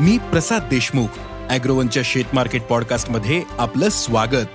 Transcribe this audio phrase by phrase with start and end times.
[0.00, 1.06] मी प्रसाद देशमुख
[1.50, 4.46] अॅग्रोवनच्या शेत मार्केट पॉडकास्टमध्ये आपलं स्वागत.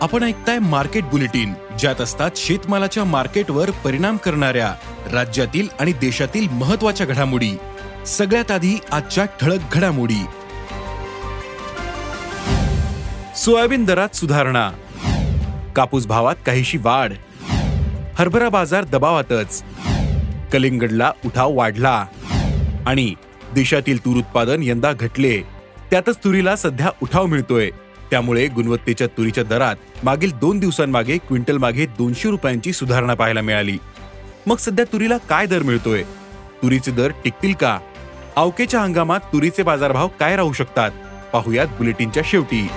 [0.00, 4.74] आपण ऐकताय मार्केट बुलेटिन ज्यात असतात शेतमालाच्या मार्केटवर परिणाम करणाऱ्या
[5.12, 7.56] राज्यातील आणि देशातील महत्त्वाच्या घडामोडी.
[8.06, 10.24] सगळ्यात आधी आजच्या ठळक घडामोडी.
[13.36, 14.70] सोयाबीन दरात सुधारणा.
[15.76, 17.12] कापूस भावात काहीशी वाढ.
[18.14, 19.64] हरभरा बाजार दबावातच.
[20.52, 22.06] कलिंगडला उठाव वाढला.
[22.86, 23.14] आणि
[23.52, 25.40] देशातील तूर उत्पादन यंदा घटले.
[25.90, 27.70] त्यातच तुरीला सध्या उठाव मिळतोय.
[28.10, 33.78] त्यामुळे गुणवत्तेच्या तुरीच्या दरात मागील दोन दिवसांमागे क्विंटल मागे दोनशे रुपयांची सुधारणा पाहायला मिळाली.
[34.46, 36.02] मग सध्या तुरीला काय दर मिळतोय?
[36.62, 37.78] तुरीचे दर टिकतील का?
[38.36, 40.90] अवकेच्या हंगामात तुरीचे बाजारभाव काय राहू शकतात?
[41.32, 42.68] पाहुयात बुलेटिनच्या शेवटी.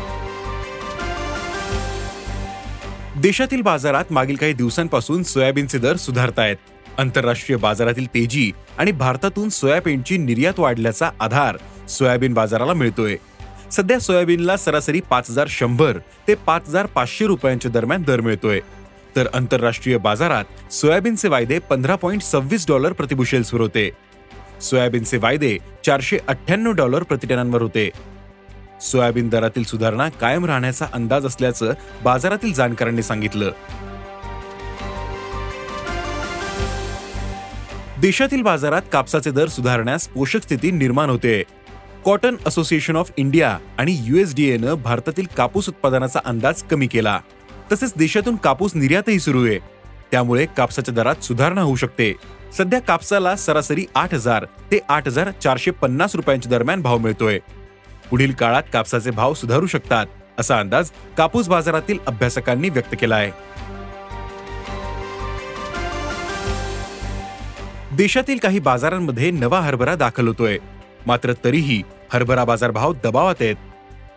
[3.21, 6.55] देशातील बाजारात मागील काही दिवसांपासून सोयाबीनचे दर सुधारतायत.
[6.97, 11.57] आंतरराष्ट्रीय बाजारातील तेजी आणि भारतातून सोयाबीनची निर्यात वाढल्याचा आधार
[11.89, 13.15] सोयाबीन बाजाराला मिळतोय.
[13.71, 18.59] सध्या सोयाबीनला सरासरी पाच हजार शंभर ते पाच हजार पाचशे रुपयांच्या दरम्यान दर मिळतोय.
[19.15, 23.91] तर आंतरराष्ट्रीय बाजारात सोयाबीनचे वायदे पंधरा पॉईंट सव्वीस डॉलर प्रतिबुशेल्सवर होते.
[24.61, 27.89] सोयाबीनचे वायदे चारशे अठ्ठ्याण्णव डॉलर प्रतिटनांवर होते.
[28.81, 33.51] सोयाबीन दरातील सुधारणा कायम राहण्याचा अंदाज असल्याचं बाजारातील जाणकारांनी सांगितलं.
[38.01, 41.43] देशातील बाजारात कापसाचे दर सुधारण्यास पोषक स्थिती निर्माण होते.
[42.05, 47.19] कॉटन असोसिएशन ऑफ इंडिया आणि युएसडीएनं भारतातील कापूस उत्पादनाचा अंदाज कमी केला.
[47.71, 49.59] तसेच देशातून कापूस निर्यातही सुरू आहे.
[50.11, 52.13] त्यामुळे कापसाच्या दरात सुधारणा होऊ शकते.
[52.57, 57.39] सध्या कापसाला सरासरी आठ हजार ते आठ हजार चारशे पन्नास रुपयांच्या दरम्यान भाव मिळतोय.
[58.09, 60.05] पुढील काळात कापसाचे भाव सुधारू शकतात
[60.39, 63.31] असा अंदाज कापूस बाजारातील अभ्यासकांनी व्यक्त केला आहे.
[67.95, 70.57] देशातील काही बाजारांमध्ये नवा हरभरा दाखल होतोय.
[71.07, 73.55] मात्र तरीही हरभरा बाजारभाव दबावात आहेत.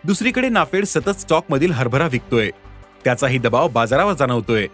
[0.05, 2.51] दुसरीकडे नाफेड सतत स्टॉकमधील हरभरा विकतोय.
[3.05, 4.67] त्याचाही दबाव बाजारावर जाणवतोय.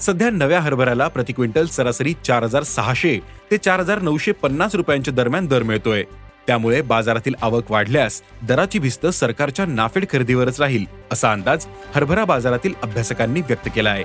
[0.00, 3.18] सध्या नव्या हरभऱ्याला प्रति क्विंटल सरासरी चार हजार सहाशे
[3.50, 6.04] ते चार हजार नऊशे पन्नास रुपयांच्या दरम्यान दर मिळतोय.
[6.46, 13.40] त्यामुळे बाजारातील आवक वाढल्यास दराची भिस्त सरकारच्या नाफेड खरेदीवरच राहील असा अंदाज हरभरा बाजारातील अभ्यासकांनी
[13.40, 14.04] व्यक्त केला आहे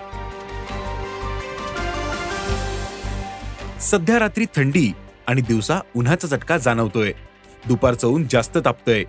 [3.82, 4.92] सध्या रात्री थंडी
[5.28, 7.12] आणि दिवसा उन्हाचा चटका जाणवतोय.
[7.68, 9.04] दुपारचं ऊन जास्त तापतंय.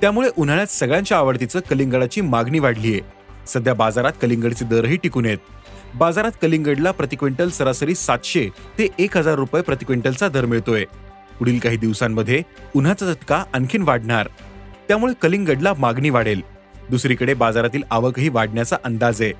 [0.00, 3.00] त्यामुळे उन्हाळ्यात सगळ्यांच्या आवडतीचं कलिंगडाची मागणी वाढलीय.
[3.46, 5.38] सध्या बाजारात कलिंगडचे दरही टिकून आहेत.
[5.94, 10.84] बाजारात कलिंगडला प्रति क्विंटल सरासरी सातशे ते एक हजार रुपये प्रति क्विंटलचा दर मिळतोय.
[11.38, 12.42] पुढील काही दिवसांमध्ये
[12.76, 14.28] उन्हाचा झटका आणखीन वाढणार.
[14.88, 16.40] त्यामुळे कलिंगडला मागणी वाढेल.
[16.90, 19.32] दुसरीकडे बाजारातील आवकही वाढण्याचा अंदाज आहे.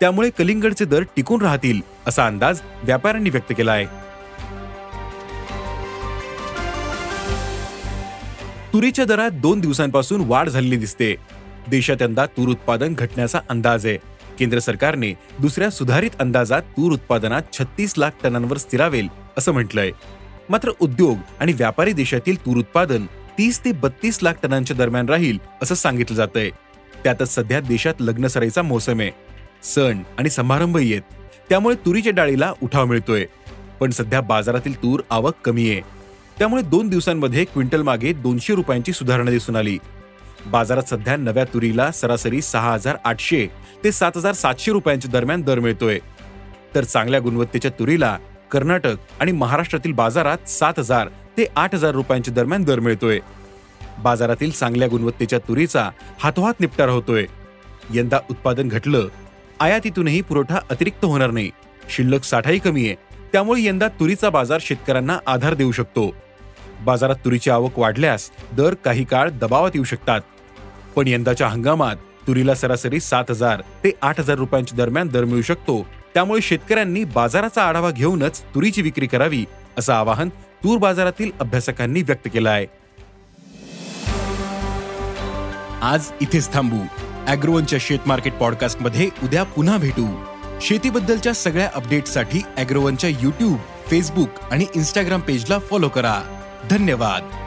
[0.00, 3.84] त्यामुळे कलिंगडचे दर टिकून राहतील असा अंदाज व्यापाऱ्यांनी व्यक्त केला आहे
[8.72, 11.14] तुरीच्या दरात दोन दिवसांपासून वाढ झालेली दिसते.
[11.70, 13.96] देशात यंदा तूर उत्पादन घटण्याचा अंदाज आहे.
[14.38, 19.90] केंद्र सरकारने दुसऱ्या सुधारित अंदाजात तूर उत्पादनात छत्तीस लाख टनांवर स्थिरावेल असं म्हटलंय.
[20.50, 23.06] मात्र उद्योग आणि व्यापारी देशातील तूर उत्पादन
[23.38, 26.50] तीस ते बत्तीस लाख टनांच्या दरम्यान राहील असं सांगितलं जातंय.
[27.04, 29.10] त्यातच सध्या देशात लग्न सराईचा मोसम आहे.
[29.62, 31.02] सण आणि समारंभही आहेत.
[31.48, 33.26] त्यामुळे तुरीच्या डाळीला उठाव मिळतोय.
[33.80, 35.80] पण सध्या बाजारातील तूर आवक कमी आहे.
[36.38, 39.78] त्यामुळे दोन दिवसांमध्ये क्विंटल मागे दोनशे रुपयांची सुधारणा दिसून आली.
[40.46, 43.46] बाजारात सध्या नव्या तुरीला सरासरी सहा हजार आठशे
[43.84, 45.98] ते सात हजार सातशे रुपयांच्या दरम्यान दर मिळतोय.
[46.74, 48.18] तर चांगल्या गुणवत्तेच्या तुरीला
[48.54, 53.18] कर्नाटक आणि महाराष्ट्रातील बाजारात सात हजार ते आठ हजार रुपयांच्या दरम्यान दर मिळतोय.
[53.98, 55.90] बाजारातील चांगल्या गुणवत्तेच्या तुरीचा
[56.20, 57.26] हातोहात निपटारा होतोय.
[57.94, 59.08] यंदा उत्पादन घटलं
[59.60, 61.50] आयातीतूनही पुरवठा अतिरिक्त होणार नाही.
[61.90, 62.94] शिल्लक साठाही कमी आहे.
[63.32, 66.14] त्यामुळे यंदा तुरीचा बाजार शेतकऱ्यांना आधार देऊ शकतो.
[66.80, 70.20] बाजारात तुरीची आवक वाढल्यास दर काही काळ दबावात येऊ शकतात.
[70.96, 71.96] पण यंदाच्या हंगामात
[72.26, 75.86] तुरीला सरासरी सात हजार ते आठ हजार रुपयांच्या दरम्यान दर मिळू शकतो.
[76.14, 79.44] त्यामुळे शेतकऱ्यांनी बाजाराचा आढावा घेऊनच तुरीची विक्री करावी
[79.78, 82.66] असं आवाहन तूर बाजारातील अभ्यासकांनी व्यक्त केलं आहे.
[85.82, 86.76] आज इथेच थांबू.
[87.26, 90.24] अॅग्रोवनच्या शेत मार्केट पॉडकास्टमध्ये उद्या पुन्हा भेटू.
[90.60, 93.58] शेतीबद्दलच्या सगळ्या अपडेटसाठी अॅग्रोवनच्या युट्यूब
[93.90, 96.22] फेसबुक आणि इन्स्टाग्राम पेजला फॉलो करा.
[96.70, 97.43] धन्यवाद.